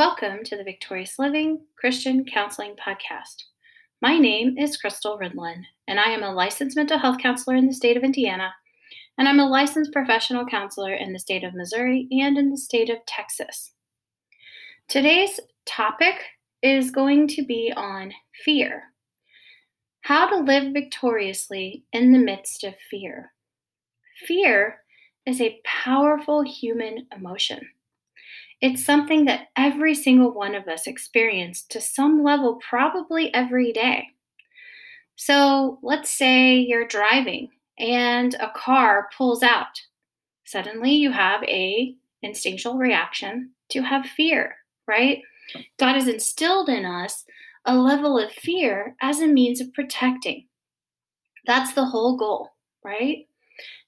[0.00, 3.44] welcome to the Victorious Living Christian Counseling Podcast.
[4.00, 7.74] My name is Crystal Ridlin, and I am a licensed mental health counselor in the
[7.74, 8.54] state of Indiana,
[9.18, 12.88] and I'm a licensed professional counselor in the state of Missouri and in the state
[12.88, 13.72] of Texas.
[14.88, 16.14] Today's topic
[16.62, 18.84] is going to be on fear
[20.00, 23.32] how to live victoriously in the midst of fear.
[24.26, 24.78] Fear
[25.26, 27.60] is a powerful human emotion.
[28.60, 34.08] It's something that every single one of us experience to some level, probably every day.
[35.16, 39.80] So let's say you're driving and a car pulls out.
[40.44, 45.22] Suddenly you have a instinctual reaction to have fear, right?
[45.78, 47.24] God has instilled in us
[47.64, 50.46] a level of fear as a means of protecting.
[51.46, 52.50] That's the whole goal,
[52.84, 53.26] right?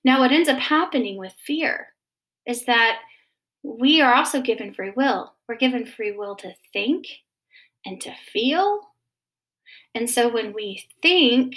[0.04, 1.88] Now, what ends up happening with fear
[2.46, 2.98] is that
[3.62, 5.34] we are also given free will.
[5.48, 7.06] We're given free will to think
[7.84, 8.80] and to feel.
[9.94, 11.56] And so when we think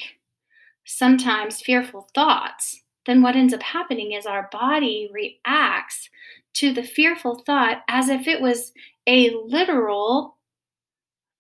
[0.86, 6.10] sometimes fearful thoughts, then what ends up happening is our body reacts
[6.56, 8.72] to the fearful thought as if it was
[9.08, 10.38] a literal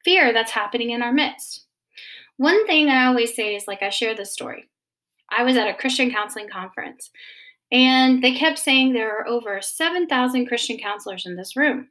[0.03, 1.65] fear that's happening in our midst.
[2.37, 4.69] One thing I always say is like I share this story.
[5.29, 7.11] I was at a Christian counseling conference
[7.71, 11.89] and they kept saying there are over 7,000 Christian counselors in this room.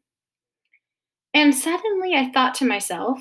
[1.32, 3.18] And suddenly I thought to myself,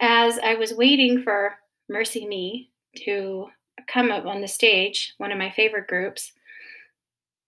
[0.00, 1.54] as I was waiting for
[1.90, 2.68] MercyMe
[3.04, 3.46] to
[3.86, 6.32] come up on the stage, one of my favorite groups,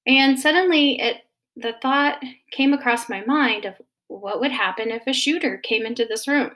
[0.06, 1.18] and suddenly it
[1.54, 3.74] the thought came across my mind of
[4.08, 6.50] what would happen if a shooter came into this room.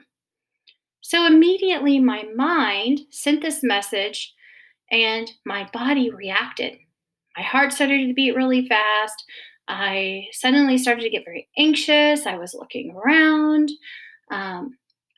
[1.01, 4.33] So immediately my mind sent this message
[4.91, 6.79] and my body reacted
[7.37, 9.23] my heart started to beat really fast.
[9.67, 12.25] I suddenly started to get very anxious.
[12.25, 13.71] I was looking around.
[14.31, 14.77] Um,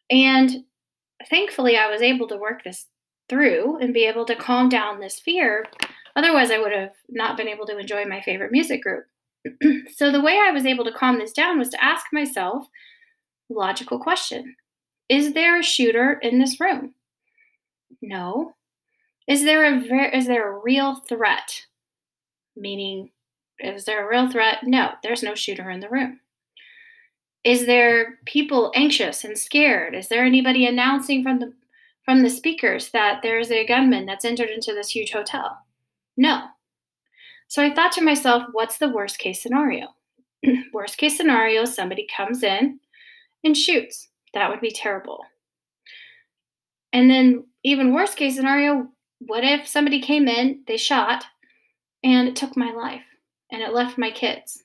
[0.09, 0.63] and
[1.29, 2.88] thankfully, I was able to work this
[3.29, 5.66] through and be able to calm down this fear.
[6.16, 9.06] Otherwise, I would have not been able to enjoy my favorite music group.
[9.96, 12.66] so, the way I was able to calm this down was to ask myself
[13.50, 14.56] logical question
[15.08, 16.96] Is there a shooter in this room?
[18.02, 18.56] No.
[19.28, 21.68] Is there a is there a real threat?
[22.59, 23.12] Meaning
[23.59, 24.59] is there a real threat?
[24.64, 26.20] No, there's no shooter in the room.
[27.44, 29.96] Is there people anxious and scared?
[29.96, 31.53] Is there anybody announcing from the
[32.06, 35.59] from the speakers that there's a gunman that's entered into this huge hotel?
[36.18, 36.46] No.
[37.47, 39.88] So I thought to myself, what's the worst case scenario?
[40.74, 42.80] worst case scenario, somebody comes in
[43.44, 44.09] and shoots.
[44.34, 45.24] That would be terrible.
[46.94, 48.88] And then even worst case scenario,
[49.20, 51.26] what if somebody came in, they shot,
[52.04, 53.04] and it took my life
[53.52, 54.64] and it left my kids.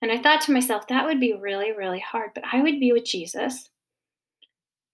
[0.00, 2.92] And I thought to myself, that would be really, really hard, but I would be
[2.92, 3.70] with Jesus.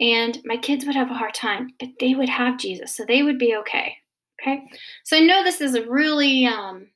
[0.00, 3.22] And my kids would have a hard time, but they would have Jesus, so they
[3.22, 3.96] would be okay.
[4.40, 4.68] Okay.
[5.04, 6.88] So I know this is a really um,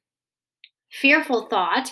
[0.90, 1.90] fearful thought,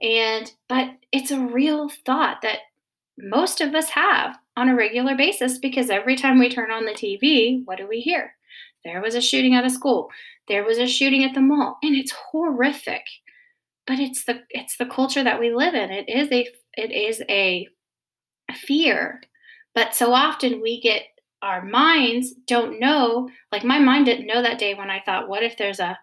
[0.00, 2.58] and but it's a real thought that
[3.18, 6.92] most of us have on a regular basis because every time we turn on the
[6.92, 8.34] TV, what do we hear?
[8.84, 10.10] There was a shooting at a school.
[10.48, 13.04] There was a shooting at the mall, and it's horrific.
[13.86, 15.90] But it's the it's the culture that we live in.
[15.90, 16.46] It is a
[16.76, 17.68] it is a
[18.52, 19.20] fear.
[19.74, 21.02] But so often we get
[21.42, 23.28] our minds don't know.
[23.52, 25.98] Like my mind didn't know that day when I thought, what if there's a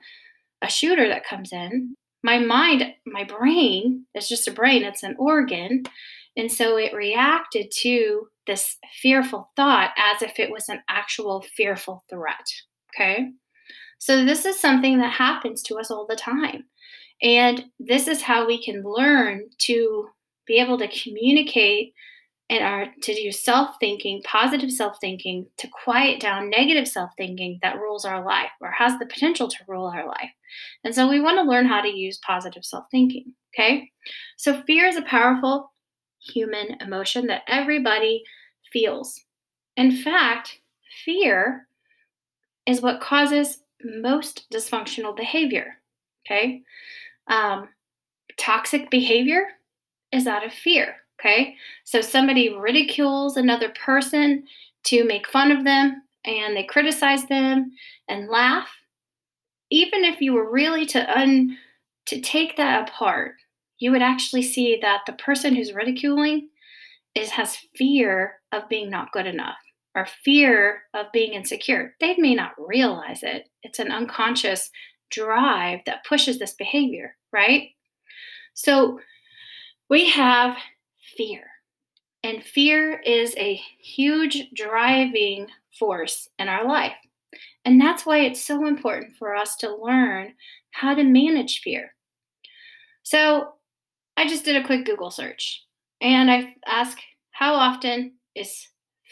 [0.61, 1.95] a shooter that comes in?
[2.23, 5.83] My mind, my brain, is just a brain, it's an organ.
[6.37, 12.03] And so it reacted to this fearful thought as if it was an actual fearful
[12.09, 12.47] threat.
[12.95, 13.31] Okay.
[13.99, 16.65] So this is something that happens to us all the time.
[17.21, 20.09] And this is how we can learn to
[20.47, 21.93] be able to communicate
[22.49, 28.25] and our to do self-thinking, positive self-thinking, to quiet down negative self-thinking that rules our
[28.25, 30.31] life or has the potential to rule our life.
[30.83, 33.33] And so we want to learn how to use positive self-thinking.
[33.55, 33.89] Okay.
[34.37, 35.71] So fear is a powerful
[36.19, 38.23] human emotion that everybody
[38.73, 39.17] feels.
[39.77, 40.59] In fact,
[41.05, 41.67] fear
[42.65, 45.77] is what causes most dysfunctional behavior.
[46.25, 46.61] Okay.
[47.27, 47.69] Um,
[48.37, 49.43] toxic behavior
[50.11, 50.95] is out of fear.
[51.19, 51.55] Okay.
[51.83, 54.43] So somebody ridicules another person
[54.85, 57.71] to make fun of them and they criticize them
[58.07, 58.69] and laugh.
[59.69, 61.57] Even if you were really to un
[62.07, 63.35] to take that apart,
[63.77, 66.49] you would actually see that the person who's ridiculing
[67.15, 69.57] is has fear of being not good enough
[69.95, 71.95] or fear of being insecure.
[71.99, 73.49] They may not realize it.
[73.63, 74.69] It's an unconscious
[75.09, 77.69] drive that pushes this behavior, right?
[78.53, 78.99] So
[79.89, 80.57] we have
[81.17, 81.43] fear.
[82.23, 85.47] And fear is a huge driving
[85.77, 86.93] force in our life.
[87.65, 90.33] And that's why it's so important for us to learn
[90.71, 91.93] how to manage fear.
[93.03, 93.53] So
[94.17, 95.63] I just did a quick Google search
[96.01, 97.01] and I asked
[97.31, 98.67] how often is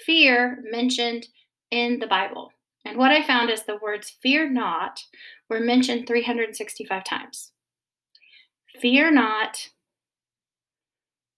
[0.06, 1.28] fear mentioned
[1.72, 2.52] in the Bible?
[2.86, 5.04] And what I found is the words fear not
[5.50, 7.52] were mentioned 365 times.
[8.80, 9.70] Fear not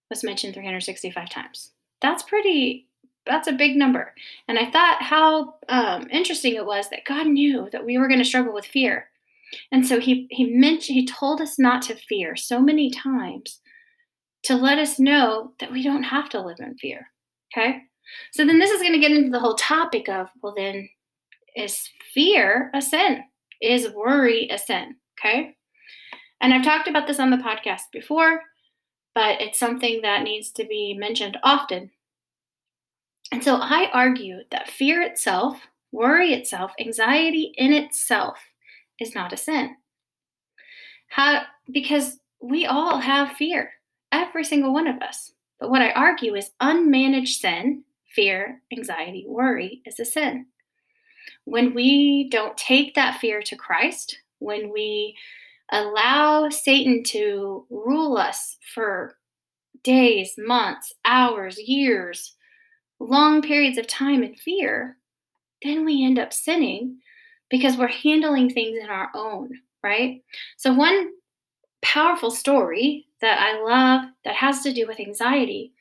[0.08, 1.72] was mentioned 365 times.
[2.00, 2.88] That's pretty,
[3.26, 4.14] that's a big number.
[4.46, 8.20] And I thought how um, interesting it was that God knew that we were going
[8.20, 9.08] to struggle with fear.
[9.70, 13.60] And so he, he mentioned, he told us not to fear so many times
[14.44, 17.08] to let us know that we don't have to live in fear.
[17.56, 17.82] Okay.
[18.32, 20.88] So then this is going to get into the whole topic of, well, then
[21.56, 23.22] is fear a sin?
[23.60, 24.96] Is worry a sin?
[25.18, 25.56] Okay.
[26.40, 28.40] And I've talked about this on the podcast before,
[29.14, 31.90] but it's something that needs to be mentioned often.
[33.30, 35.58] And so I argue that fear itself,
[35.92, 38.38] worry itself, anxiety in itself
[38.98, 39.76] is not a sin.
[41.08, 43.70] How, because we all have fear,
[44.10, 45.32] every single one of us.
[45.60, 47.84] But what I argue is unmanaged sin,
[48.14, 50.46] fear, anxiety, worry is a sin.
[51.44, 55.16] When we don't take that fear to Christ, when we
[55.70, 59.16] allow Satan to rule us for
[59.82, 62.36] days, months, hours, years,
[63.00, 64.96] long periods of time in fear,
[65.62, 66.98] then we end up sinning
[67.50, 69.50] because we're handling things in our own,
[69.82, 70.22] right?
[70.56, 71.10] So, one
[71.82, 75.72] powerful story that I love that has to do with anxiety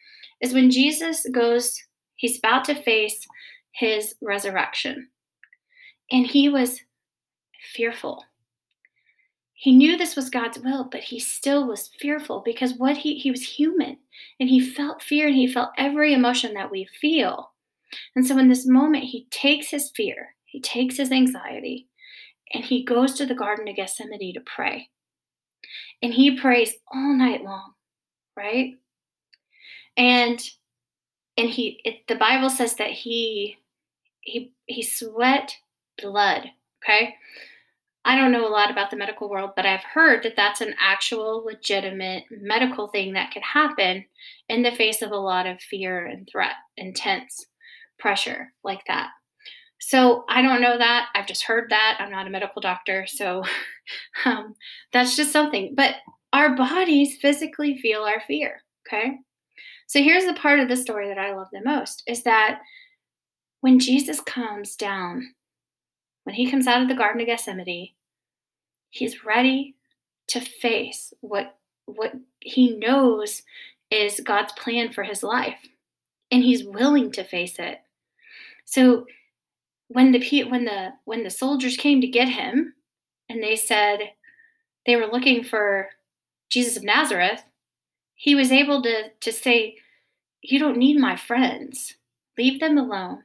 [0.41, 1.79] is when Jesus goes,
[2.21, 3.27] he's about to face
[3.71, 5.09] his resurrection.
[6.11, 6.79] And he was
[7.73, 8.23] fearful.
[9.53, 13.31] He knew this was God's will, but he still was fearful because what he he
[13.31, 13.97] was human
[14.39, 17.51] and he felt fear and he felt every emotion that we feel.
[18.15, 21.87] And so in this moment he takes his fear, he takes his anxiety,
[22.53, 24.89] and he goes to the garden of Gethsemane to pray.
[26.01, 27.73] And he prays all night long,
[28.35, 28.73] right?
[29.95, 30.41] And
[31.37, 33.57] and he it, the Bible says that he
[34.21, 35.55] he he sweat
[36.01, 36.49] blood,
[36.83, 37.15] okay?
[38.03, 40.73] I don't know a lot about the medical world, but I've heard that that's an
[40.79, 44.05] actual legitimate medical thing that could happen
[44.49, 47.45] in the face of a lot of fear and threat, intense
[47.99, 49.09] pressure like that.
[49.79, 51.09] So I don't know that.
[51.13, 51.97] I've just heard that.
[51.99, 53.05] I'm not a medical doctor.
[53.07, 53.43] So
[54.25, 54.55] um,
[54.93, 55.73] that's just something.
[55.75, 55.95] But
[56.33, 58.61] our bodies physically feel our fear.
[58.87, 59.17] Okay.
[59.91, 62.61] So here's the part of the story that I love the most is that
[63.59, 65.33] when Jesus comes down
[66.23, 67.89] when he comes out of the Garden of Gethsemane,
[68.89, 69.75] he's ready
[70.27, 71.57] to face what
[71.87, 73.41] what he knows
[73.89, 75.59] is God's plan for his life,
[76.31, 77.79] and he's willing to face it.
[78.63, 79.07] So
[79.89, 82.75] when the when the when the soldiers came to get him,
[83.27, 83.97] and they said
[84.85, 85.89] they were looking for
[86.49, 87.43] Jesus of Nazareth,
[88.21, 89.77] he was able to to say,
[90.41, 91.95] "You don't need my friends.
[92.37, 93.23] Leave them alone.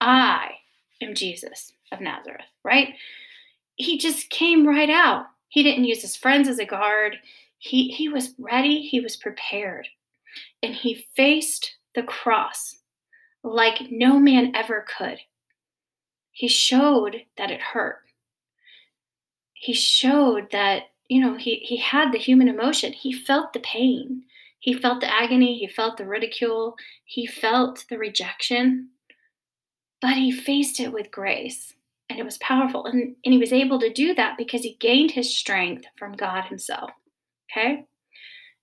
[0.00, 0.52] I
[1.00, 2.94] am Jesus." of Nazareth, right?
[3.76, 5.26] He just came right out.
[5.48, 7.16] He didn't use his friends as a guard.
[7.58, 9.88] He, he was ready, he was prepared,
[10.62, 12.76] and he faced the cross
[13.42, 15.18] like no man ever could.
[16.32, 18.00] He showed that it hurt.
[19.52, 22.92] He showed that, you know, he, he had the human emotion.
[22.92, 24.24] He felt the pain.
[24.64, 25.58] He felt the agony.
[25.58, 26.74] He felt the ridicule.
[27.04, 28.88] He felt the rejection.
[30.00, 31.74] But he faced it with grace
[32.08, 32.86] and it was powerful.
[32.86, 36.44] And, and he was able to do that because he gained his strength from God
[36.44, 36.90] himself.
[37.52, 37.84] Okay?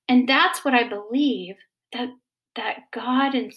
[0.09, 1.53] And that's what I believe
[1.93, 2.09] that
[2.55, 3.53] that God and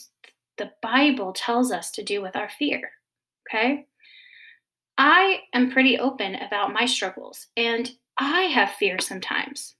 [0.58, 2.90] the Bible tells us to do with our fear.
[3.48, 3.86] Okay?
[4.98, 9.76] I am pretty open about my struggles and I have fear sometimes,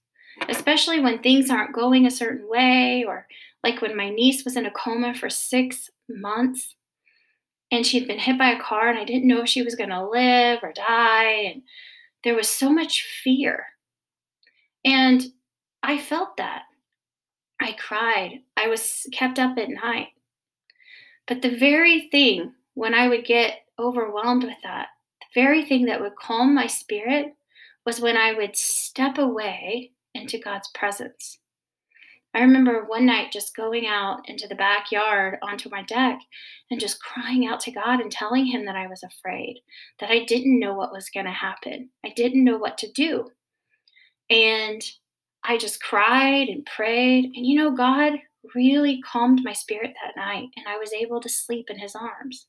[0.49, 3.27] especially when things aren't going a certain way or
[3.63, 6.75] like when my niece was in a coma for 6 months
[7.71, 9.89] and she'd been hit by a car and I didn't know if she was going
[9.89, 11.61] to live or die and
[12.23, 13.65] there was so much fear.
[14.83, 15.23] And
[15.81, 16.63] I felt that.
[17.61, 18.41] I cried.
[18.57, 20.09] I was kept up at night.
[21.27, 24.87] But the very thing when I would get overwhelmed with that,
[25.21, 27.35] the very thing that would calm my spirit
[27.85, 31.37] was when I would step away into God's presence.
[32.33, 36.19] I remember one night just going out into the backyard onto my deck
[36.69, 39.61] and just crying out to God and telling Him that I was afraid,
[39.99, 41.89] that I didn't know what was going to happen.
[42.03, 43.29] I didn't know what to do.
[44.29, 44.81] And
[45.45, 47.25] I just cried and prayed.
[47.35, 48.13] And you know, God
[48.53, 52.47] really calmed my spirit that night, and I was able to sleep in his arms.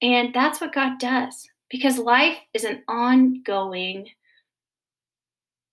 [0.00, 4.08] And that's what God does because life is an ongoing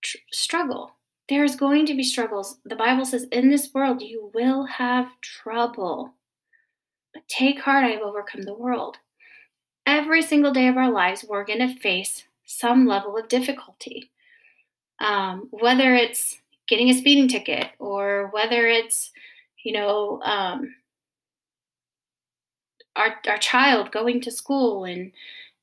[0.06, 0.92] tr- struggle.
[1.28, 2.58] There's going to be struggles.
[2.64, 6.14] The Bible says, in this world, you will have trouble.
[7.12, 8.98] But take heart, I have overcome the world.
[9.86, 14.10] Every single day of our lives, we're going to face some level of difficulty.
[15.00, 19.10] Um, whether it's getting a speeding ticket or whether it's,
[19.64, 20.74] you know, um,
[22.94, 25.12] our, our child going to school and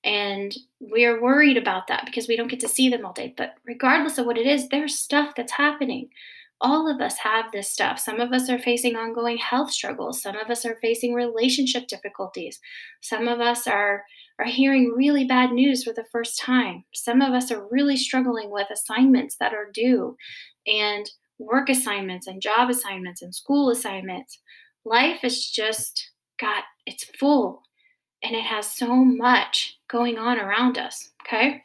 [0.04, 3.34] and we are worried about that because we don't get to see them all day.
[3.36, 6.10] But regardless of what it is, there's stuff that's happening.
[6.60, 8.00] All of us have this stuff.
[8.00, 10.22] Some of us are facing ongoing health struggles.
[10.22, 12.60] Some of us are facing relationship difficulties.
[13.02, 14.04] Some of us are
[14.40, 16.84] are hearing really bad news for the first time.
[16.94, 20.18] Some of us are really struggling with assignments that are due
[20.66, 24.40] and work assignments and job assignments and school assignments.
[24.86, 27.62] Life is just got it's full
[28.24, 31.10] and it has so much going on around us.
[31.22, 31.64] Okay.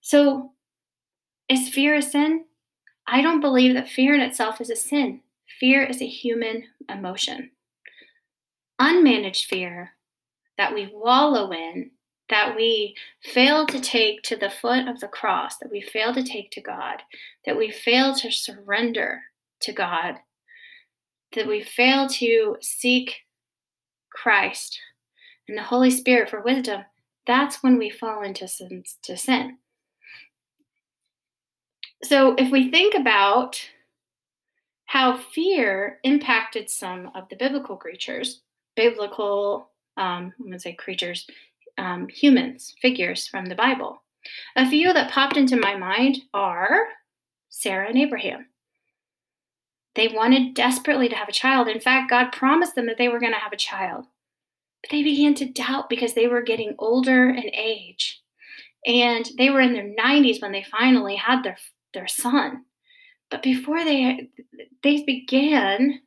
[0.00, 0.52] So,
[1.48, 2.44] is fear a sin?
[3.06, 5.20] I don't believe that fear in itself is a sin.
[5.58, 7.50] Fear is a human emotion.
[8.80, 9.92] Unmanaged fear
[10.58, 11.90] that we wallow in,
[12.28, 16.22] that we fail to take to the foot of the cross, that we fail to
[16.22, 17.02] take to God,
[17.44, 19.20] that we fail to surrender
[19.60, 20.16] to God,
[21.34, 23.22] that we fail to seek
[24.10, 24.80] Christ
[25.48, 26.82] and the Holy Spirit for wisdom,
[27.26, 29.58] that's when we fall into sin, to sin.
[32.02, 33.60] So if we think about
[34.86, 38.42] how fear impacted some of the biblical creatures,
[38.76, 41.26] biblical, um, I'm going to say creatures,
[41.78, 44.02] um, humans, figures from the Bible.
[44.56, 46.86] A few that popped into my mind are
[47.48, 48.46] Sarah and Abraham.
[49.94, 51.68] They wanted desperately to have a child.
[51.68, 54.04] In fact, God promised them that they were going to have a child.
[54.86, 58.22] But they began to doubt because they were getting older in age.
[58.86, 61.56] And they were in their 90s when they finally had their,
[61.92, 62.66] their son.
[63.28, 64.28] But before they
[64.84, 66.02] they began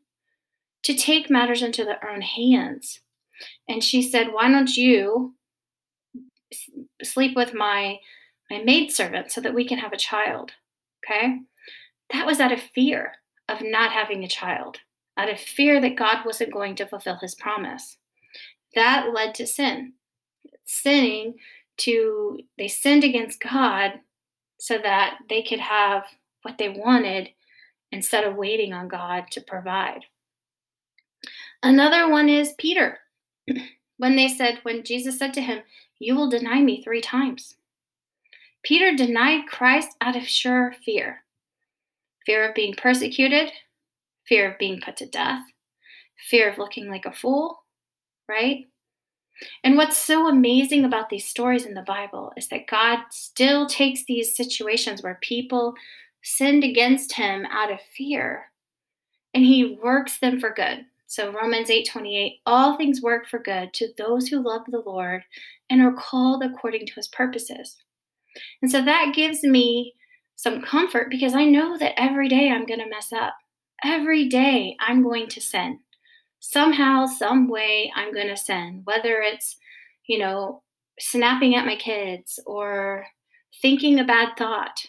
[0.84, 3.02] to take matters into their own hands.
[3.68, 5.36] And she said, "Why don't you
[7.04, 8.00] sleep with my
[8.50, 10.54] my maidservant so that we can have a child?"
[11.04, 11.40] Okay?
[12.14, 13.16] That was out of fear
[13.50, 14.80] of not having a child,
[15.18, 17.98] out of fear that God wasn't going to fulfill his promise.
[18.76, 19.94] That led to sin.
[20.66, 21.36] Sinning
[21.78, 23.94] to, they sinned against God
[24.60, 26.04] so that they could have
[26.44, 27.30] what they wanted
[27.92, 30.06] instead of waiting on God to provide.
[31.64, 33.00] Another one is Peter.
[33.98, 35.62] when they said, when Jesus said to him,
[36.00, 37.56] You will deny me three times.
[38.64, 41.24] Peter denied Christ out of sure fear
[42.26, 43.52] fear of being persecuted,
[44.28, 45.42] fear of being put to death,
[46.30, 47.64] fear of looking like a fool,
[48.30, 48.68] right?
[49.64, 54.06] And what's so amazing about these stories in the Bible is that God still takes
[54.06, 55.74] these situations where people
[56.24, 58.52] sinned against him out of fear
[59.34, 60.86] and he works them for good.
[61.08, 65.24] So Romans 8:28 all things work for good to those who love the Lord
[65.70, 67.78] and are called according to his purposes.
[68.62, 69.96] And so that gives me
[70.36, 73.36] some comfort because I know that every day I'm going to mess up.
[73.84, 75.80] Every day I'm going to sin.
[76.40, 79.58] Somehow, some way I'm going to sin, whether it's,
[80.08, 80.64] you know,
[81.00, 83.06] snapping at my kids or
[83.62, 84.86] thinking a bad thought.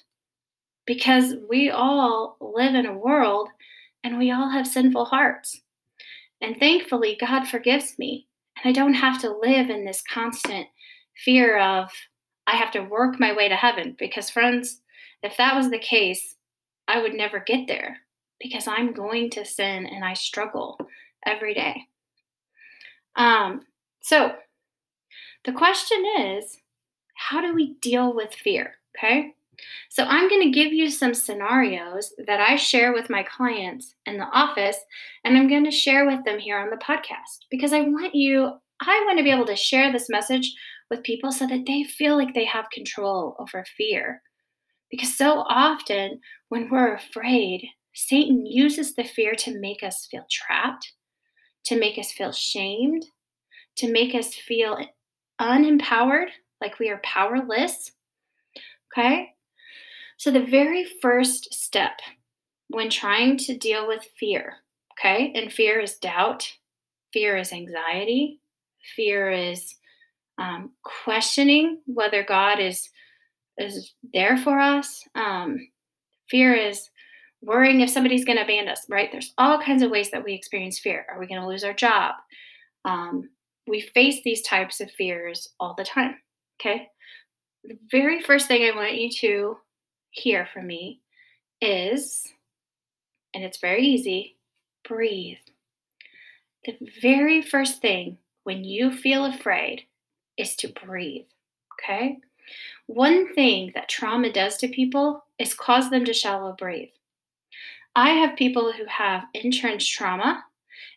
[0.86, 3.48] Because we all live in a world
[4.02, 5.60] and we all have sinful hearts.
[6.40, 8.26] And thankfully, God forgives me.
[8.56, 10.66] And I don't have to live in this constant
[11.24, 11.90] fear of,
[12.46, 13.94] I have to work my way to heaven.
[13.98, 14.80] Because, friends,
[15.22, 16.36] if that was the case,
[16.88, 17.98] I would never get there
[18.40, 20.78] because I'm going to sin and I struggle
[21.26, 21.86] every day.
[23.16, 23.62] Um,
[24.00, 24.32] so
[25.44, 26.58] the question is
[27.14, 28.74] how do we deal with fear?
[28.96, 29.34] Okay.
[29.90, 34.16] So I'm going to give you some scenarios that I share with my clients in
[34.16, 34.78] the office,
[35.24, 38.52] and I'm going to share with them here on the podcast because I want you,
[38.80, 40.54] I want to be able to share this message
[40.90, 44.22] with people so that they feel like they have control over fear.
[44.90, 50.92] Because so often when we're afraid, Satan uses the fear to make us feel trapped,
[51.64, 53.06] to make us feel shamed,
[53.76, 54.78] to make us feel
[55.40, 56.28] unempowered,
[56.60, 57.92] like we are powerless.
[58.92, 59.30] Okay?
[60.16, 62.00] So, the very first step
[62.68, 64.56] when trying to deal with fear,
[64.92, 66.46] okay, and fear is doubt,
[67.12, 68.40] fear is anxiety,
[68.96, 69.76] fear is
[70.38, 72.90] um, questioning whether God is
[73.58, 75.02] is there for us.
[75.14, 75.68] Um,
[76.30, 76.88] fear is
[77.42, 79.10] worrying if somebody's going to abandon us, right?
[79.10, 81.06] There's all kinds of ways that we experience fear.
[81.10, 82.14] Are we going to lose our job?
[82.84, 83.30] Um,
[83.66, 86.16] we face these types of fears all the time.
[86.60, 86.88] Okay.
[87.64, 89.56] The very first thing I want you to
[90.10, 91.00] hear from me
[91.60, 92.26] is,
[93.34, 94.36] and it's very easy,
[94.86, 95.38] breathe.
[96.64, 99.82] The very first thing when you feel afraid
[100.36, 101.26] is to breathe.
[101.74, 102.18] Okay.
[102.86, 106.90] One thing that trauma does to people is cause them to shallow breathe.
[108.00, 110.42] I have people who have entrenched trauma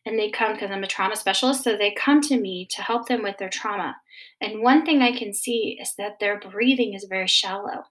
[0.06, 1.62] and they come because I'm a trauma specialist.
[1.62, 3.98] So they come to me to help them with their trauma.
[4.40, 7.84] And one thing I can see is that their breathing is very shallow.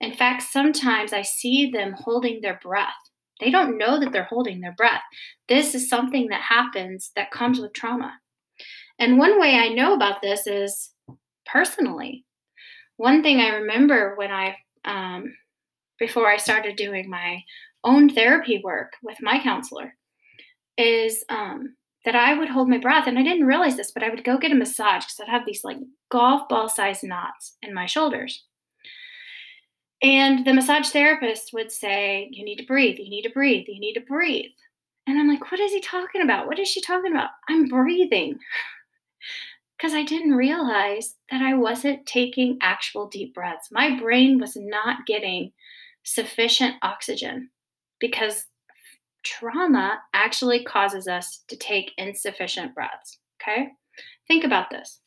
[0.00, 2.88] In fact, sometimes I see them holding their breath.
[3.38, 5.02] They don't know that they're holding their breath.
[5.46, 8.14] This is something that happens that comes with trauma.
[8.98, 10.94] And one way I know about this is
[11.44, 12.24] personally.
[12.96, 15.34] One thing I remember when I, um,
[15.98, 17.42] before I started doing my
[17.84, 19.94] own therapy work with my counselor,
[20.76, 23.06] is um, that I would hold my breath.
[23.06, 25.44] And I didn't realize this, but I would go get a massage because I'd have
[25.44, 25.78] these like
[26.10, 28.44] golf ball sized knots in my shoulders.
[30.00, 33.80] And the massage therapist would say, You need to breathe, you need to breathe, you
[33.80, 34.52] need to breathe.
[35.06, 36.46] And I'm like, What is he talking about?
[36.46, 37.30] What is she talking about?
[37.48, 38.38] I'm breathing.
[39.76, 43.68] Because I didn't realize that I wasn't taking actual deep breaths.
[43.70, 45.52] My brain was not getting
[46.02, 47.50] sufficient oxygen
[48.00, 48.46] because
[49.24, 53.18] trauma actually causes us to take insufficient breaths.
[53.40, 53.68] Okay?
[54.26, 55.00] Think about this.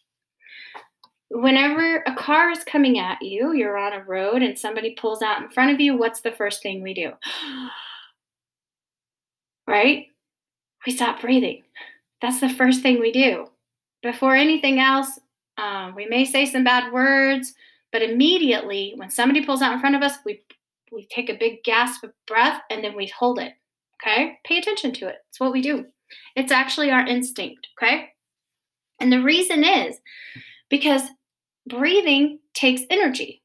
[1.29, 5.41] Whenever a car is coming at you, you're on a road and somebody pulls out
[5.41, 7.11] in front of you, what's the first thing we do?
[9.67, 10.07] right?
[10.85, 11.63] We stop breathing.
[12.21, 13.47] That's the first thing we do.
[14.03, 15.19] Before anything else,
[15.57, 17.53] um, we may say some bad words,
[17.91, 20.41] but immediately when somebody pulls out in front of us, we
[20.91, 23.53] we take a big gasp of breath and then we hold it.
[24.01, 24.37] Okay?
[24.43, 25.17] Pay attention to it.
[25.29, 25.85] It's what we do.
[26.35, 27.67] It's actually our instinct.
[27.77, 28.09] Okay?
[28.99, 29.97] And the reason is
[30.69, 31.03] because
[31.67, 33.41] breathing takes energy.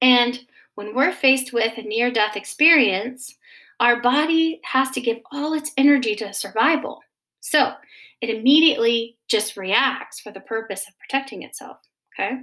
[0.00, 0.40] And
[0.74, 3.34] when we're faced with a near death experience,
[3.80, 7.00] our body has to give all its energy to survival.
[7.40, 7.72] So
[8.20, 11.78] it immediately just reacts for the purpose of protecting itself.
[12.14, 12.38] Okay?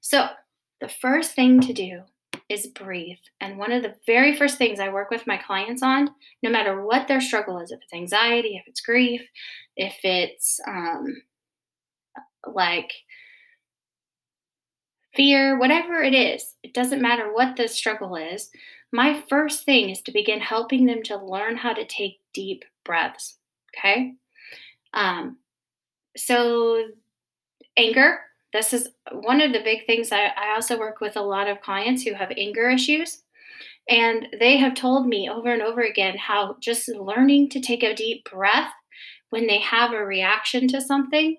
[0.00, 0.28] So
[0.80, 2.02] the first thing to do
[2.48, 3.18] is breathe.
[3.40, 6.08] And one of the very first things I work with my clients on,
[6.42, 9.22] no matter what their struggle is, if it's anxiety, if it's grief,
[9.76, 11.22] if it's um,
[12.46, 12.92] like
[15.14, 18.50] fear, whatever it is, it doesn't matter what the struggle is.
[18.92, 23.36] My first thing is to begin helping them to learn how to take deep breaths.
[23.76, 24.14] Okay.
[24.94, 25.36] Um,
[26.16, 26.82] so,
[27.76, 28.20] anger,
[28.52, 30.12] this is one of the big things.
[30.12, 33.22] I, I also work with a lot of clients who have anger issues.
[33.88, 37.94] And they have told me over and over again how just learning to take a
[37.94, 38.70] deep breath
[39.30, 41.36] when they have a reaction to something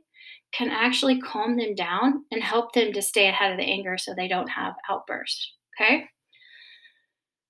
[0.52, 4.13] can actually calm them down and help them to stay ahead of the anger so
[4.13, 5.54] they don't have outbursts.
[5.80, 6.06] Okay?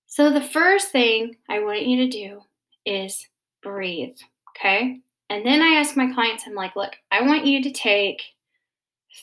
[0.05, 2.41] So, the first thing I want you to do
[2.85, 3.25] is
[3.63, 4.17] breathe.
[4.57, 4.99] Okay?
[5.29, 8.21] And then I ask my clients, I'm like, look, I want you to take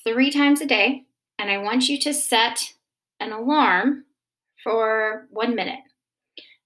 [0.05, 1.05] three times a day,
[1.39, 2.73] and I want you to set
[3.21, 4.05] an alarm
[4.63, 5.81] for one minute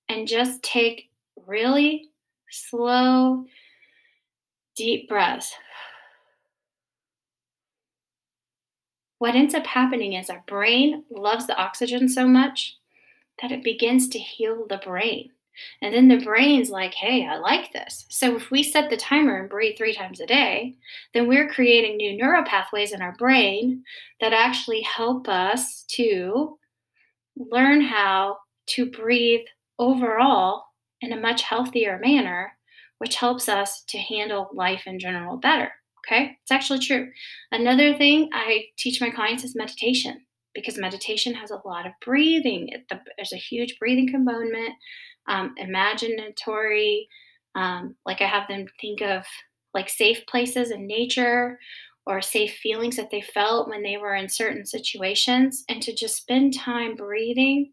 [0.09, 1.11] and just take
[1.46, 2.09] really
[2.50, 3.44] slow,
[4.76, 5.54] deep breaths.
[9.18, 12.76] What ends up happening is our brain loves the oxygen so much
[13.42, 15.30] that it begins to heal the brain.
[15.83, 18.07] And then the brain's like, hey, I like this.
[18.09, 20.77] So if we set the timer and breathe three times a day,
[21.14, 23.85] then we're creating new neural pathways in our brain
[24.20, 26.59] that actually help us to
[27.37, 29.44] learn how to breathe
[29.79, 30.64] overall
[31.01, 32.53] in a much healthier manner,
[32.99, 35.73] which helps us to handle life in general better.
[36.07, 37.11] Okay, it's actually true.
[37.53, 40.20] Another thing I teach my clients is meditation
[40.55, 42.70] because meditation has a lot of breathing.
[43.16, 44.75] There's a huge breathing component
[45.31, 47.07] um, imaginatory.
[47.55, 49.25] Um, like I have them think of
[49.73, 51.59] like safe places in nature
[52.07, 56.16] or safe feelings that they felt when they were in certain situations, and to just
[56.16, 57.73] spend time breathing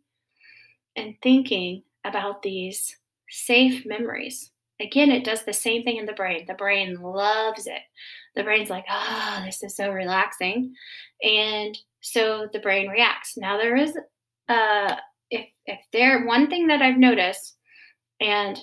[0.95, 2.95] and thinking about these
[3.29, 4.51] safe memories.
[4.79, 6.45] Again, it does the same thing in the brain.
[6.47, 7.81] The brain loves it.
[8.35, 10.73] The brain's like, oh, this is so relaxing.
[11.23, 13.37] And so the brain reacts.
[13.37, 13.97] Now, there is
[14.49, 14.95] uh,
[15.67, 17.55] if there one thing that I've noticed,
[18.19, 18.59] and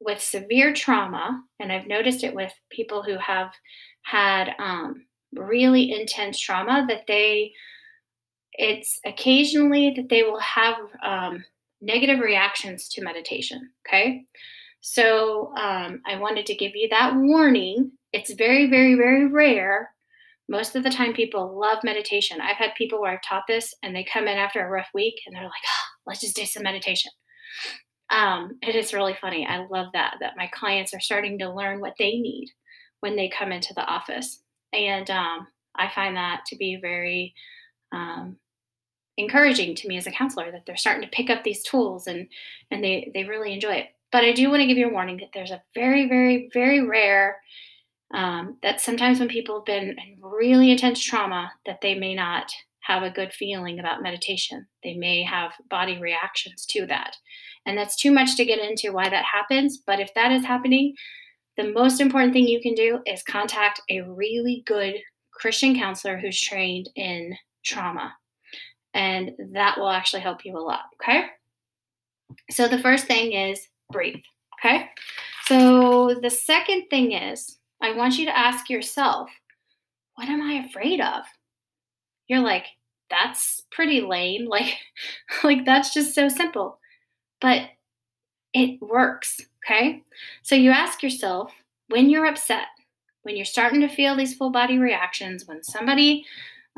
[0.00, 3.52] with severe trauma, and I've noticed it with people who have
[4.02, 7.52] had um, really intense trauma, that they
[8.54, 11.42] it's occasionally that they will have um,
[11.80, 13.70] negative reactions to meditation.
[13.86, 14.24] Okay.
[14.82, 17.92] So um, I wanted to give you that warning.
[18.12, 19.90] It's very, very, very rare.
[20.48, 22.40] Most of the time, people love meditation.
[22.40, 25.14] I've had people where I've taught this and they come in after a rough week
[25.24, 27.10] and they're like, oh, let's just do some meditation.
[28.10, 29.46] Um, it is really funny.
[29.46, 32.50] I love that, that my clients are starting to learn what they need
[33.00, 34.42] when they come into the office.
[34.72, 37.34] And um, I find that to be very
[37.92, 38.36] um,
[39.16, 42.28] encouraging to me as a counselor that they're starting to pick up these tools and
[42.70, 43.88] and they they really enjoy it.
[44.10, 46.86] But I do want to give you a warning that there's a very very very
[46.86, 47.38] rare
[48.14, 52.52] um, that sometimes when people have been in really intense trauma that they may not
[52.82, 54.66] have a good feeling about meditation.
[54.82, 57.16] They may have body reactions to that.
[57.64, 59.82] And that's too much to get into why that happens.
[59.86, 60.94] But if that is happening,
[61.56, 64.94] the most important thing you can do is contact a really good
[65.32, 68.12] Christian counselor who's trained in trauma.
[68.94, 70.82] And that will actually help you a lot.
[71.00, 71.26] Okay.
[72.50, 74.22] So the first thing is breathe.
[74.58, 74.88] Okay.
[75.44, 79.30] So the second thing is I want you to ask yourself,
[80.14, 81.24] what am I afraid of?
[82.28, 82.66] You're like,
[83.10, 84.46] that's pretty lame.
[84.48, 84.76] Like,
[85.44, 86.78] like that's just so simple.
[87.40, 87.70] But
[88.52, 89.40] it works.
[89.64, 90.02] Okay.
[90.42, 91.52] So you ask yourself
[91.88, 92.66] when you're upset,
[93.22, 96.24] when you're starting to feel these full body reactions, when somebody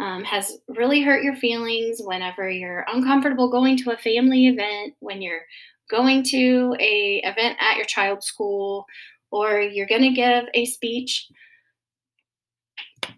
[0.00, 5.22] um, has really hurt your feelings, whenever you're uncomfortable going to a family event, when
[5.22, 5.42] you're
[5.90, 8.86] going to a event at your child's school,
[9.30, 11.28] or you're going to give a speech,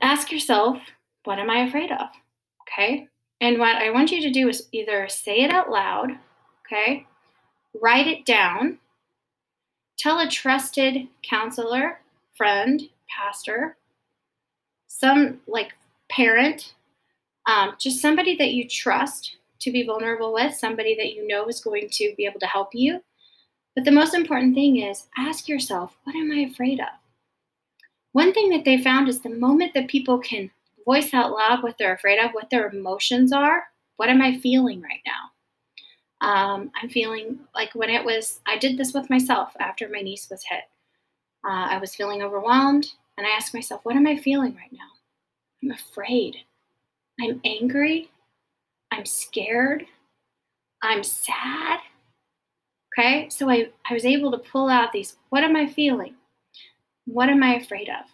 [0.01, 0.79] ask yourself,
[1.27, 2.09] what am I afraid of?
[2.63, 3.09] Okay.
[3.41, 6.13] And what I want you to do is either say it out loud,
[6.65, 7.07] okay,
[7.81, 8.79] write it down,
[9.99, 12.01] tell a trusted counselor,
[12.35, 13.77] friend, pastor,
[14.87, 15.75] some like
[16.11, 16.75] parent,
[17.47, 21.61] um, just somebody that you trust to be vulnerable with, somebody that you know is
[21.61, 23.03] going to be able to help you.
[23.75, 26.89] But the most important thing is ask yourself, what am I afraid of?
[28.13, 30.51] One thing that they found is the moment that people can
[30.87, 33.65] voice out loud what they're afraid of, what their emotions are,
[33.97, 36.27] what am I feeling right now?
[36.27, 40.29] Um, I'm feeling like when it was, I did this with myself after my niece
[40.31, 40.63] was hit.
[41.47, 42.87] Uh, I was feeling overwhelmed,
[43.19, 44.79] and I asked myself, what am I feeling right now?
[45.63, 46.37] I'm afraid.
[47.21, 48.11] I'm angry.
[48.91, 49.85] I'm scared.
[50.83, 51.81] I'm sad.
[52.99, 56.15] Okay, so I, I was able to pull out these what am I feeling?
[57.05, 58.07] What am I afraid of?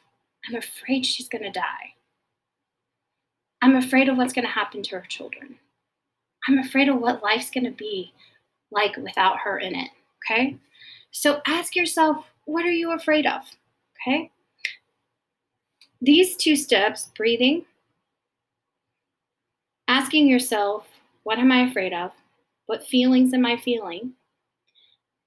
[0.49, 1.95] I'm afraid she's to die.
[3.63, 5.57] I'm afraid of what's going to happen to her children.
[6.49, 8.13] I'm afraid of what life's going to be
[8.73, 9.89] like without her in it.
[10.31, 10.57] Okay.
[11.13, 13.43] So ask yourself, what are you afraid of?
[14.01, 14.31] Okay.
[16.01, 17.65] These two steps breathing,
[19.87, 20.89] asking yourself,
[21.23, 22.11] what am I afraid of?
[22.67, 24.15] What feelings am I feeling?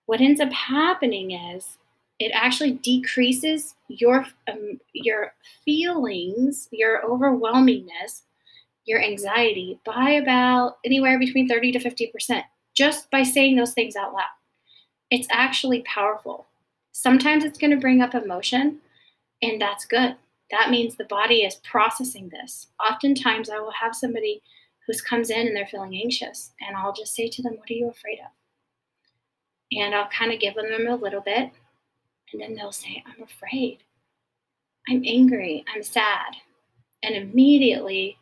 [0.08, 1.78] What ends up happening is
[2.20, 8.22] it actually decreases your um, your feelings, your overwhelmingness,
[8.86, 14.14] your anxiety by about anywhere between 30 to 50% just by saying those things out
[14.14, 14.24] loud.
[15.10, 16.48] It's actually powerful.
[16.92, 18.80] Sometimes it's going to bring up emotion,
[19.42, 20.16] and that's good.
[20.52, 22.68] That means the body is processing this.
[22.90, 24.42] Oftentimes, I will have somebody
[24.86, 27.74] who comes in and they're feeling anxious, and I'll just say to them, What are
[27.74, 28.32] you afraid of?
[29.72, 31.52] And I'll kind of give them a little bit,
[32.32, 33.80] and then they'll say, I'm afraid.
[34.90, 35.64] I'm angry.
[35.74, 36.36] I'm sad.
[37.04, 38.18] And immediately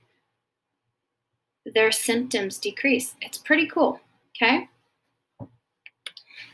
[1.66, 3.16] their symptoms decrease.
[3.22, 4.00] It's pretty cool.
[4.36, 4.70] Okay.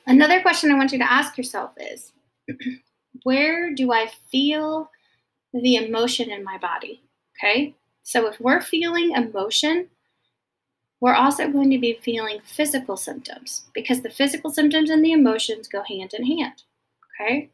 [0.06, 2.12] Another question I want you to ask yourself is
[3.24, 4.90] where do I feel
[5.54, 7.02] the emotion in my body?
[7.38, 7.76] Okay.
[8.04, 9.90] So if we're feeling emotion,
[11.02, 15.68] we're also going to be feeling physical symptoms because the physical symptoms and the emotions
[15.68, 16.64] go hand in hand.
[17.22, 17.50] Okay.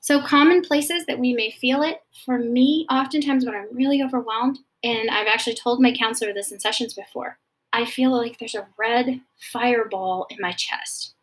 [0.00, 4.58] So, common places that we may feel it, for me, oftentimes when I'm really overwhelmed,
[4.82, 7.38] and I've actually told my counselor this in sessions before,
[7.72, 9.20] I feel like there's a red
[9.52, 11.14] fireball in my chest.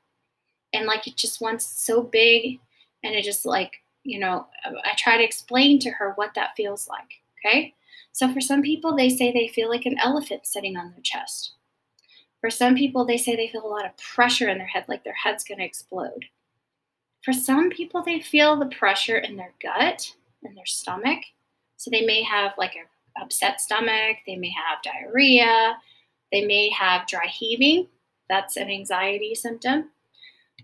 [0.73, 2.59] And like it just wants so big,
[3.03, 6.87] and it just like, you know, I try to explain to her what that feels
[6.87, 7.21] like.
[7.45, 7.73] Okay.
[8.11, 11.53] So, for some people, they say they feel like an elephant sitting on their chest.
[12.41, 15.03] For some people, they say they feel a lot of pressure in their head, like
[15.03, 16.25] their head's going to explode.
[17.27, 20.13] For some people, they feel the pressure in their gut
[20.45, 21.19] and their stomach.
[21.75, 22.85] So they may have like an
[23.21, 25.75] upset stomach, they may have diarrhea,
[26.31, 27.87] they may have dry heaving.
[28.29, 29.89] That's an anxiety symptom.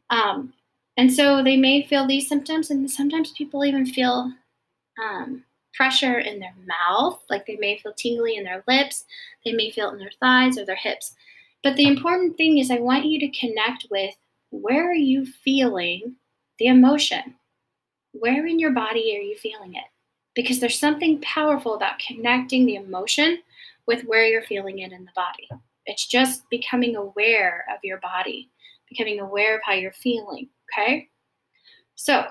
[0.10, 0.54] Um,
[0.96, 4.32] and so they may feel these symptoms, and sometimes people even feel
[5.04, 9.04] um, pressure in their mouth, like they may feel tingly in their lips,
[9.44, 11.14] they may feel it in their thighs or their hips.
[11.62, 14.16] But the important thing is, I want you to connect with
[14.52, 16.16] where are you feeling
[16.64, 17.36] the emotion?
[18.14, 19.84] Where in your body are you feeling it?
[20.34, 23.40] Because there's something powerful about connecting the emotion
[23.86, 25.50] with where you're feeling it in the body.
[25.86, 28.50] It's just becoming aware of your body,
[28.90, 31.10] becoming aware of how you're feeling, okay?
[31.96, 32.28] So,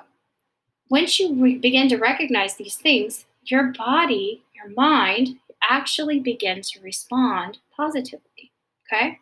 [0.88, 5.37] once you re- begin to recognize these things, your body, your mind
[5.68, 8.51] actually begins to respond positively,
[8.87, 9.18] okay?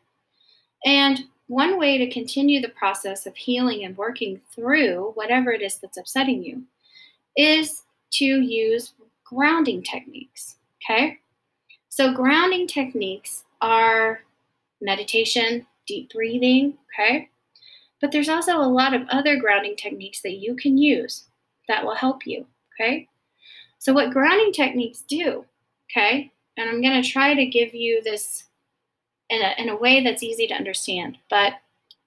[0.86, 5.78] And one way to continue the process of healing and working through whatever it is
[5.78, 6.62] that's upsetting you
[7.36, 7.82] is
[8.12, 11.18] to use grounding techniques, okay?
[11.88, 14.20] So, grounding techniques are
[14.80, 17.28] meditation, deep breathing, okay?
[18.00, 21.24] But there's also a lot of other grounding techniques that you can use
[21.66, 23.08] that will help you, okay?
[23.80, 25.44] So, what grounding techniques do,
[25.90, 26.30] okay?
[26.56, 28.44] And I'm going to try to give you this
[29.30, 31.54] in a, in a way that's easy to understand, but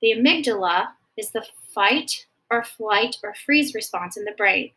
[0.02, 4.72] the amygdala is the fight or flight or freeze response in the brain.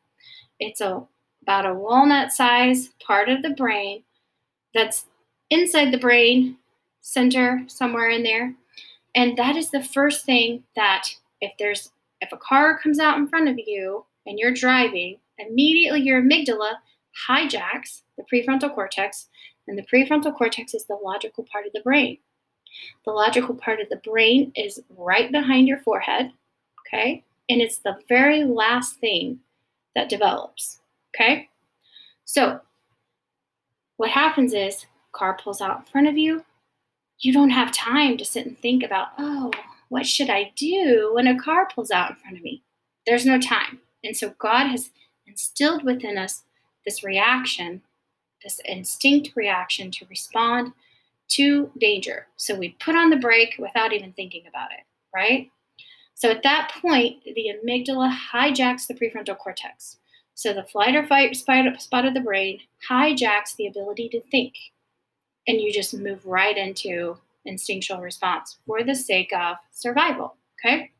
[0.59, 1.03] It's a,
[1.43, 4.05] about a walnut size part of the brain
[4.73, 5.07] that's
[5.51, 6.57] inside the brain
[7.03, 8.55] center somewhere in there.
[9.15, 11.09] And that is the first thing that
[11.41, 11.91] if there's
[12.23, 16.77] if a car comes out in front of you and you're driving, immediately your amygdala
[17.29, 19.29] hijacks the prefrontal cortex,
[19.69, 22.19] and the prefrontal cortex is the logical part of the brain.
[23.05, 26.33] The logical part of the brain is right behind your forehead,
[26.81, 27.25] okay?
[27.49, 29.41] And it's the very last thing
[29.95, 30.81] that develops,
[31.15, 31.49] okay?
[32.25, 32.61] So,
[33.97, 36.45] what happens is car pulls out in front of you,
[37.21, 39.51] you don't have time to sit and think about, oh,
[39.89, 42.63] what should I do when a car pulls out in front of me?
[43.07, 43.81] There's no time.
[44.05, 44.91] And so God has
[45.27, 46.43] instilled within us
[46.85, 47.83] this reaction,
[48.45, 50.73] this instinct reaction to respond
[51.29, 52.27] to danger.
[52.37, 54.85] So we put on the brake without even thinking about it,
[55.15, 55.51] right?
[56.15, 59.99] So at that point, the amygdala hijacks the prefrontal cortex.
[60.35, 62.61] So the flight or fight spot of the brain
[62.91, 64.55] hijacks the ability to think
[65.49, 70.37] and you just move right into instinctual response for the sake of survival.
[70.61, 70.91] Okay.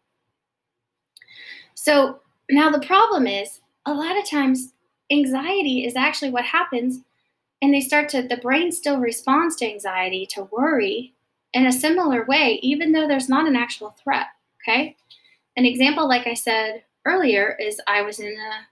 [1.75, 4.73] So now the problem is a lot of times
[5.11, 7.01] anxiety is actually what happens,
[7.63, 11.15] and they start to, the brain still responds to anxiety, to worry
[11.53, 14.27] in a similar way, even though there's not an actual threat.
[14.63, 14.97] Okay.
[15.57, 18.67] An example, like I said earlier, is I was in a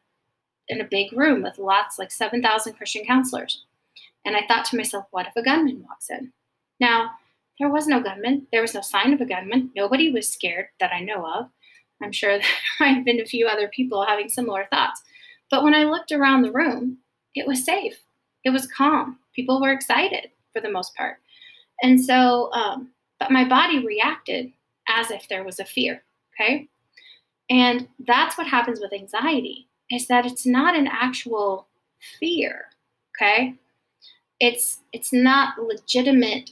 [0.69, 3.65] in a big room with lots like 7,000 Christian counselors.
[4.25, 6.33] And I thought to myself, what if a gunman walks in?
[6.81, 7.11] Now,
[7.59, 8.47] there was no gunman.
[8.51, 9.71] There was no sign of a gunman.
[9.77, 11.51] Nobody was scared that I know of.
[12.03, 12.47] I'm sure there
[12.81, 15.03] might have been a few other people having similar thoughts.
[15.51, 16.99] But when I looked around the room,
[17.35, 18.04] it was safe.
[18.45, 19.19] It was calm.
[19.35, 21.19] People were excited for the most part.
[21.83, 24.53] And so, um, but my body reacted
[24.89, 26.03] as if there was a fear.
[26.35, 26.69] Okay.
[27.51, 31.67] And that's what happens with anxiety is that it's not an actual
[32.19, 32.67] fear.
[33.17, 33.55] Okay
[34.41, 36.51] it's it's not legitimate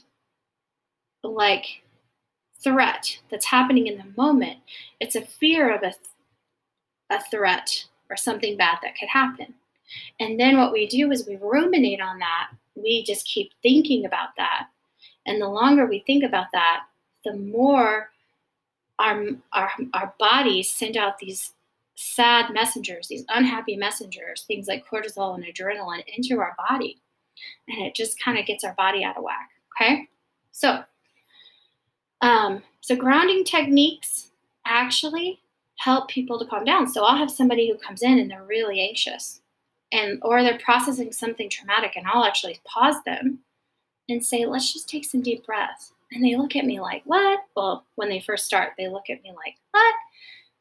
[1.23, 1.83] like
[2.61, 4.57] threat that's happening in the moment
[4.99, 5.93] it's a fear of a,
[7.13, 9.53] a threat or something bad that could happen
[10.19, 14.29] and then what we do is we ruminate on that we just keep thinking about
[14.37, 14.67] that
[15.25, 16.81] and the longer we think about that
[17.25, 18.09] the more
[18.99, 21.53] our, our, our bodies send out these
[21.95, 26.97] sad messengers these unhappy messengers things like cortisol and adrenaline into our body
[27.67, 29.49] and it just kind of gets our body out of whack.
[29.75, 30.07] Okay,
[30.51, 30.83] so
[32.21, 34.31] um, so grounding techniques
[34.65, 35.39] actually
[35.77, 36.87] help people to calm down.
[36.87, 39.41] So I'll have somebody who comes in and they're really anxious,
[39.93, 43.39] and or they're processing something traumatic, and I'll actually pause them
[44.09, 47.41] and say, "Let's just take some deep breaths." And they look at me like, "What?"
[47.55, 49.95] Well, when they first start, they look at me like, "What?"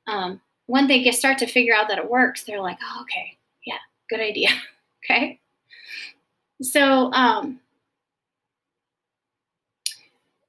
[0.07, 3.39] Um, when they get start to figure out that it works, they're like, "Oh, okay,
[3.67, 3.79] yeah,
[4.11, 4.51] good idea."
[5.05, 5.41] okay.
[6.61, 7.59] So um,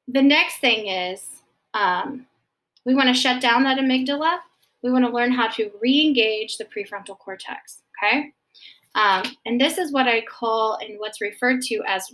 [0.07, 1.25] the next thing is
[1.73, 2.27] um,
[2.85, 4.39] we want to shut down that amygdala.
[4.83, 7.81] We want to learn how to re-engage the prefrontal cortex.
[7.97, 8.33] Okay,
[8.95, 12.12] um, and this is what I call and what's referred to as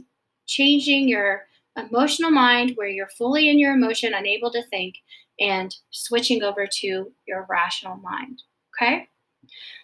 [0.48, 1.46] changing your
[1.78, 4.96] emotional mind, where you're fully in your emotion, unable to think,
[5.39, 8.42] and switching over to your rational mind.
[8.76, 9.08] Okay.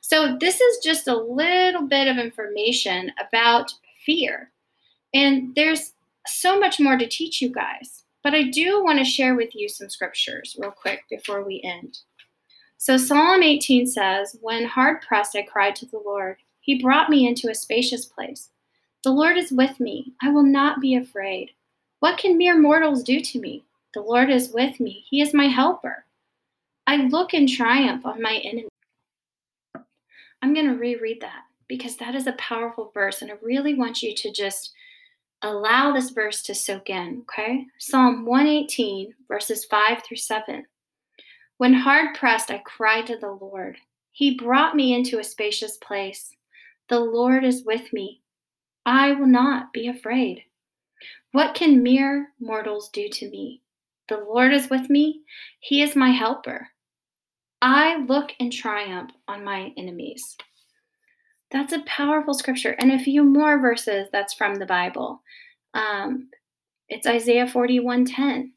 [0.02, 3.72] So, this is just a little bit of information about
[4.06, 4.52] fear.
[5.14, 5.94] And there's
[6.28, 9.70] so much more to teach you guys, but I do want to share with you
[9.70, 12.00] some scriptures real quick before we end.
[12.78, 16.38] So, Psalm 18 says, When hard pressed, I cried to the Lord.
[16.66, 18.50] He brought me into a spacious place.
[19.04, 20.14] The Lord is with me.
[20.24, 21.52] I will not be afraid.
[22.00, 23.64] What can mere mortals do to me?
[23.94, 25.06] The Lord is with me.
[25.08, 26.06] He is my helper.
[26.88, 28.68] I look in triumph on my enemy.
[30.42, 34.02] I'm going to reread that because that is a powerful verse, and I really want
[34.02, 34.74] you to just
[35.44, 37.68] allow this verse to soak in, okay?
[37.78, 40.66] Psalm 118, verses 5 through 7.
[41.58, 43.78] When hard pressed, I cried to the Lord.
[44.14, 46.32] He brought me into a spacious place.
[46.90, 48.22] The Lord is with me.
[48.86, 50.44] I will not be afraid.
[51.32, 53.62] What can mere mortals do to me?
[54.08, 55.22] The Lord is with me.
[55.60, 56.70] He is my helper.
[57.62, 60.38] I look in triumph on my enemies.
[61.52, 62.76] That's a powerful scripture.
[62.80, 65.22] And a few more verses that's from the Bible.
[65.74, 66.30] Um,
[66.88, 68.52] it's Isaiah 41:10.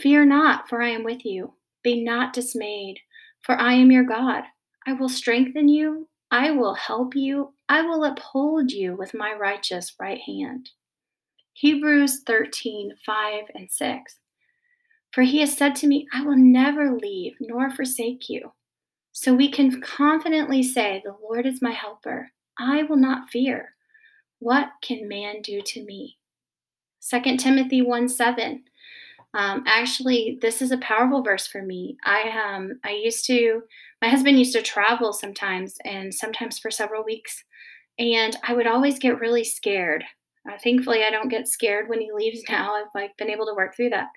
[0.00, 1.54] Fear not, for I am with you.
[1.82, 3.00] Be not dismayed,
[3.42, 4.44] for I am your God.
[4.86, 6.08] I will strengthen you.
[6.36, 7.54] I will help you.
[7.68, 10.70] I will uphold you with my righteous right hand.
[11.52, 14.18] Hebrews 13, 5 and 6.
[15.12, 18.50] For he has said to me, I will never leave nor forsake you.
[19.12, 22.32] So we can confidently say, The Lord is my helper.
[22.58, 23.76] I will not fear.
[24.40, 26.18] What can man do to me?
[27.08, 28.64] 2 Timothy 1 7.
[29.34, 31.96] Um, actually, this is a powerful verse for me.
[32.04, 33.62] I um, I used to,
[34.00, 37.42] my husband used to travel sometimes, and sometimes for several weeks,
[37.98, 40.04] and I would always get really scared.
[40.48, 42.74] Uh, thankfully, I don't get scared when he leaves now.
[42.74, 44.08] I've like been able to work through that.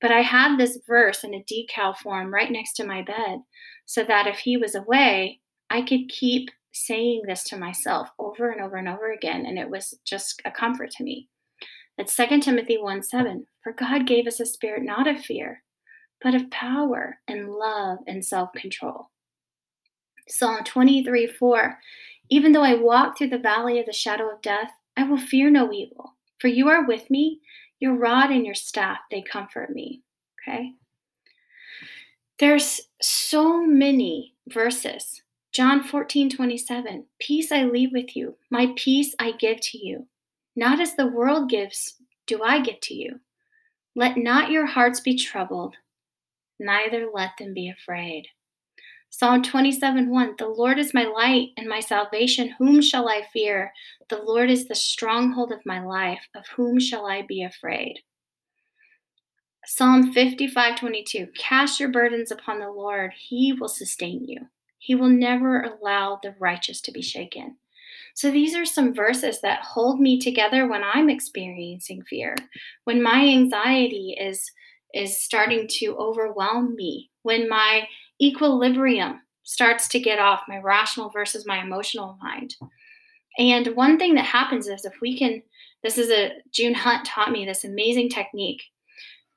[0.00, 3.40] But I had this verse in a decal form right next to my bed
[3.86, 8.60] so that if he was away, I could keep saying this to myself over and
[8.60, 9.46] over and over again.
[9.46, 11.28] And it was just a comfort to me.
[11.98, 13.46] It's 2 Timothy 1 7.
[13.62, 15.62] For God gave us a spirit not of fear,
[16.22, 19.10] but of power and love and self control.
[20.28, 21.78] Psalm 23 4.
[22.28, 25.50] Even though I walk through the valley of the shadow of death, I will fear
[25.50, 27.40] no evil, for you are with me.
[27.78, 30.02] Your rod and your staff, they comfort me.
[30.40, 30.72] Okay?
[32.38, 35.22] There's so many verses.
[35.52, 37.04] John 14, 27.
[37.18, 40.06] Peace I leave with you, my peace I give to you.
[40.56, 43.20] Not as the world gives, do I give to you.
[43.94, 45.76] Let not your hearts be troubled,
[46.58, 48.28] neither let them be afraid.
[49.10, 52.54] Psalm 27 1 The Lord is my light and my salvation.
[52.58, 53.72] Whom shall I fear?
[54.08, 56.28] The Lord is the stronghold of my life.
[56.34, 58.00] Of whom shall I be afraid?
[59.64, 64.48] Psalm 55 22 Cast your burdens upon the Lord, he will sustain you.
[64.78, 67.56] He will never allow the righteous to be shaken.
[68.14, 72.34] So these are some verses that hold me together when I'm experiencing fear,
[72.84, 74.50] when my anxiety is
[74.94, 77.86] is starting to overwhelm me, when my
[78.20, 82.56] equilibrium starts to get off my rational versus my emotional mind.
[83.38, 85.42] And one thing that happens is if we can
[85.82, 88.62] this is a June Hunt taught me this amazing technique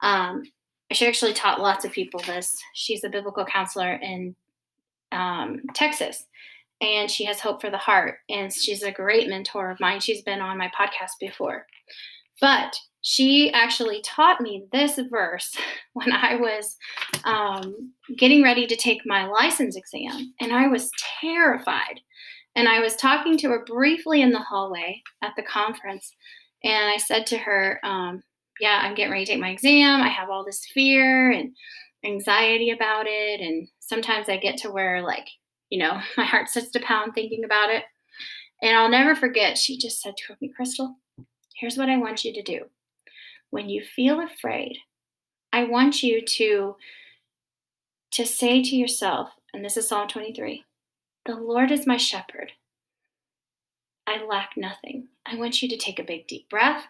[0.02, 0.44] um,
[0.92, 2.58] she actually taught lots of people this.
[2.74, 4.36] She's a biblical counselor in
[5.12, 6.26] um, Texas,
[6.82, 10.00] and she has Hope for the Heart, and she's a great mentor of mine.
[10.00, 11.66] She's been on my podcast before.
[12.42, 15.56] But she actually taught me this verse
[15.94, 16.78] when I was
[17.26, 22.02] um, getting ready to take my license exam, and I was terrified.
[22.56, 26.12] And I was talking to her briefly in the hallway at the conference,
[26.64, 28.22] and I said to her, um,
[28.60, 30.02] yeah, I'm getting ready to take my exam.
[30.02, 31.52] I have all this fear and
[32.06, 33.42] anxiety about it.
[33.42, 35.28] And sometimes I get to where, like,
[35.70, 37.84] you know, my heart starts to pound thinking about it.
[38.62, 40.98] And I'll never forget, she just said to me, Crystal,
[41.56, 42.66] here's what I want you to do.
[43.52, 44.78] When you feel afraid,
[45.54, 46.76] I want you to
[48.12, 50.66] to say to yourself, and this is Psalm 23,
[51.26, 52.54] the Lord is my shepherd.
[54.08, 55.10] I lack nothing.
[55.28, 56.86] I want you to take a big deep breath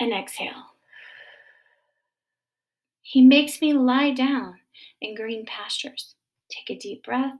[0.00, 0.72] and exhale.
[3.02, 4.60] He makes me lie down
[5.02, 6.14] in green pastures.
[6.54, 7.34] Take a deep breath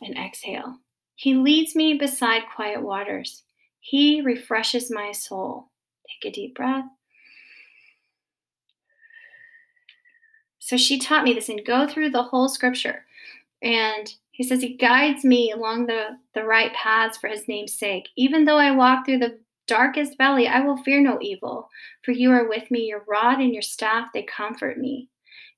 [0.00, 0.78] and exhale.
[1.16, 3.42] He leads me beside quiet waters.
[3.80, 5.70] He refreshes my soul.
[6.08, 6.84] Take a deep breath.
[10.58, 13.04] So she taught me this and go through the whole scripture.
[13.62, 18.08] And he says he guides me along the, the right paths for his name's sake.
[18.16, 21.68] Even though I walk through the darkest valley, I will fear no evil,
[22.02, 22.86] for you are with me.
[22.86, 25.08] Your rod and your staff, they comfort me.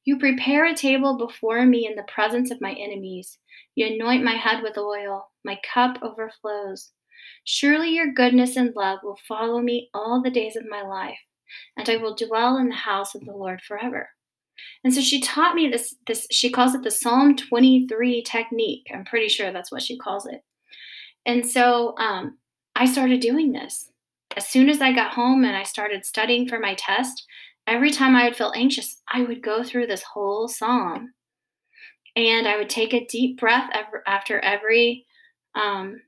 [0.07, 3.39] You prepare a table before me in the presence of my enemies.
[3.75, 5.29] You anoint my head with oil.
[5.45, 6.93] My cup overflows.
[7.45, 11.19] Surely your goodness and love will follow me all the days of my life,
[11.77, 14.09] and I will dwell in the house of the Lord forever.
[14.85, 18.87] And so she taught me this this she calls it the Psalm 23 technique.
[18.95, 20.43] I'm pretty sure that's what she calls it.
[21.27, 22.39] And so um,
[22.77, 23.91] I started doing this.
[24.37, 27.25] as soon as I got home and I started studying for my test,
[27.67, 31.13] every time I would feel anxious, I would go through this whole psalm
[32.15, 33.71] and I would take a deep breath
[34.07, 35.07] after every
[35.55, 36.01] um,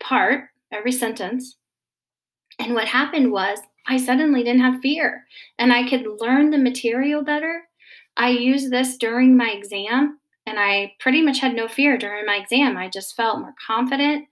[0.00, 1.56] part, every sentence.
[2.58, 5.24] And what happened was I suddenly didn't have fear
[5.58, 7.62] and I could learn the material better.
[8.16, 12.36] I used this during my exam and I pretty much had no fear during my
[12.36, 12.76] exam.
[12.76, 14.26] I just felt more confident.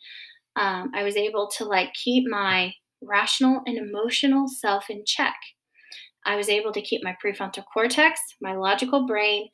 [0.56, 2.72] Um, I was able to like keep my
[3.02, 5.34] rational and emotional self in check.
[6.26, 9.48] I was able to keep my prefrontal cortex, my logical brain,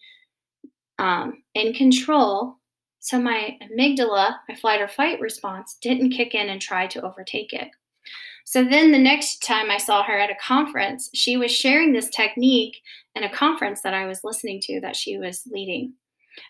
[0.99, 2.57] um, in control.
[3.01, 7.53] So my amygdala, my flight or fight response, didn't kick in and try to overtake
[7.53, 7.69] it.
[8.45, 12.11] So then the next time I saw her at a conference, she was sharing this
[12.11, 12.77] technique
[13.15, 15.95] in a conference that I was listening to that she was leading.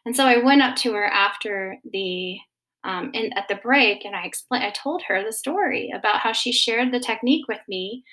[0.07, 2.39] And so I went up to her after the
[2.85, 6.33] um, and at the break, and I explained, I told her the story about how
[6.33, 8.05] she shared the technique with me,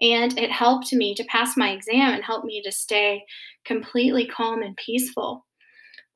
[0.00, 3.24] and it helped me to pass my exam and helped me to stay
[3.64, 5.46] completely calm and peaceful.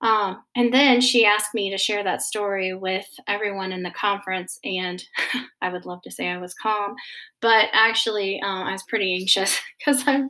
[0.03, 4.59] Um, and then she asked me to share that story with everyone in the conference,
[4.65, 5.03] and
[5.63, 6.95] I would love to say I was calm,
[7.43, 10.23] but actually um, I was pretty anxious because I,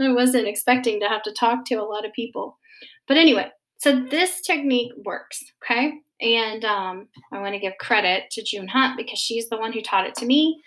[0.00, 2.58] I wasn't expecting to have to talk to a lot of people.
[3.06, 5.92] But anyway, so this technique works, okay?
[6.20, 9.80] And um, I want to give credit to June Hunt because she's the one who
[9.80, 10.60] taught it to me,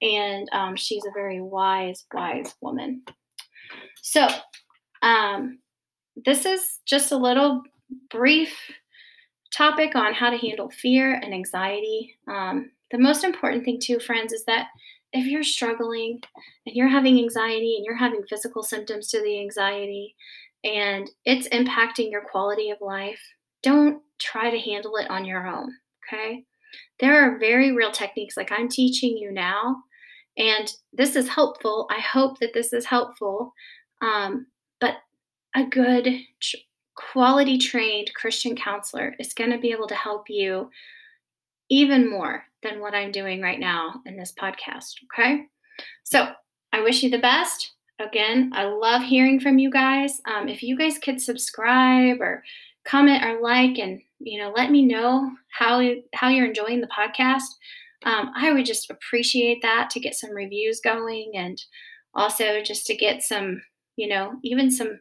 [0.00, 3.02] and um, she's a very wise, wise woman.
[4.02, 4.28] So,
[5.02, 5.58] um,
[6.24, 7.62] this is just a little
[8.10, 8.54] brief
[9.54, 12.16] topic on how to handle fear and anxiety.
[12.26, 14.68] Um, the most important thing, too, friends, is that
[15.12, 16.20] if you're struggling
[16.66, 20.14] and you're having anxiety and you're having physical symptoms to the anxiety
[20.64, 23.20] and it's impacting your quality of life,
[23.62, 25.72] don't try to handle it on your own.
[26.06, 26.44] Okay.
[27.00, 29.76] There are very real techniques like I'm teaching you now,
[30.38, 31.88] and this is helpful.
[31.90, 33.52] I hope that this is helpful.
[34.00, 34.46] Um,
[34.80, 34.94] but
[35.54, 36.08] a good
[36.94, 40.70] quality trained Christian counselor is going to be able to help you
[41.68, 44.94] even more than what I'm doing right now in this podcast.
[45.12, 45.46] Okay.
[46.04, 46.28] So
[46.72, 47.72] I wish you the best.
[48.00, 50.20] Again, I love hearing from you guys.
[50.24, 52.44] Um, if you guys could subscribe or
[52.84, 55.82] comment or like and you know let me know how
[56.14, 57.56] how you're enjoying the podcast
[58.04, 61.62] um, i would just appreciate that to get some reviews going and
[62.14, 63.60] also just to get some
[63.96, 64.98] you know even some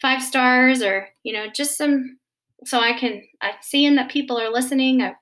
[0.00, 2.18] five stars or you know just some
[2.64, 5.02] so i can i'm seeing that people are listening.
[5.02, 5.14] I've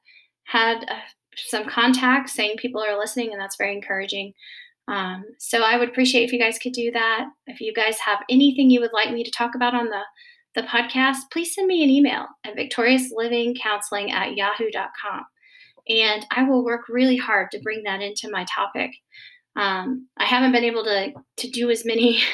[0.44, 1.00] had uh,
[1.36, 4.34] some contacts saying people are listening and that's very encouraging.
[4.88, 7.26] Um, so i would appreciate if you guys could do that.
[7.46, 10.02] If you guys have anything you would like me to talk about on the
[10.54, 15.24] the podcast please send me an email at victoriouslivingcounseling at yahoo.com
[15.88, 18.90] and i will work really hard to bring that into my topic
[19.56, 22.20] um, i haven't been able to to do as many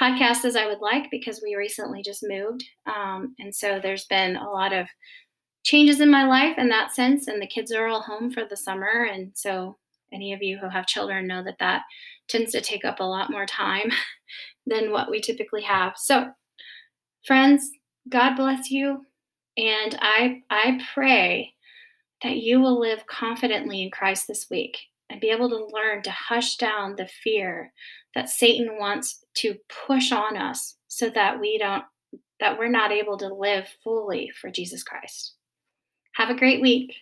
[0.00, 2.64] podcasts as I would like because we recently just moved.
[2.86, 4.86] Um, and so there's been a lot of
[5.64, 7.28] changes in my life in that sense.
[7.28, 9.08] And the kids are all home for the summer.
[9.10, 9.76] And so
[10.12, 11.82] any of you who have children know that that
[12.28, 13.90] tends to take up a lot more time
[14.66, 15.94] than what we typically have.
[15.96, 16.30] So,
[17.26, 17.68] friends,
[18.08, 19.04] God bless you.
[19.56, 21.54] And I, I pray
[22.26, 26.10] that you will live confidently in Christ this week and be able to learn to
[26.10, 27.72] hush down the fear
[28.16, 29.54] that Satan wants to
[29.86, 31.84] push on us so that we don't
[32.40, 35.34] that we're not able to live fully for Jesus Christ.
[36.16, 36.92] Have a great week.